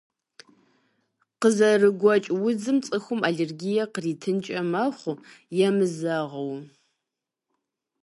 [1.41, 5.21] КъызэрыгуэкӀ удзым цӀыхум аллергие къритынкӀэ мэхъу,
[5.67, 6.55] емызэгъыу.